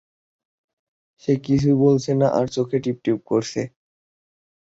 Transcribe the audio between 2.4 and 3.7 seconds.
চোখ পিটপিট করছে।